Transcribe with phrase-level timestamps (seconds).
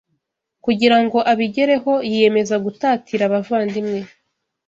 [0.65, 3.99] Kugirango abigereho, yiyemeza gutatira abavandimwe